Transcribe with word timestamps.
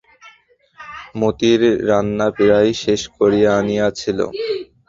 মতি 1.15 1.51
রান্না 1.89 2.27
প্রায় 2.37 2.71
শেষ 2.83 3.01
করিয়া 3.17 3.49
আনিয়াছিল। 3.59 4.19